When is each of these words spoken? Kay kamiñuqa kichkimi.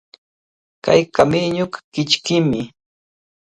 Kay 0.83 1.01
kamiñuqa 1.15 1.79
kichkimi. 1.93 2.61